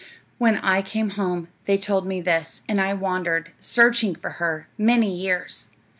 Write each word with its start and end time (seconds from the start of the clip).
"'When 0.39 0.57
I 0.57 0.81
came 0.81 1.11
home 1.11 1.47
they 1.65 1.77
told 1.77 2.07
me 2.07 2.21
this, 2.21 2.63
and 2.67 2.81
I 2.81 2.91
wandered, 2.95 3.51
searching 3.59 4.15
for 4.15 4.31
her, 4.41 4.67
many 4.75 5.13
years. 5.15 5.69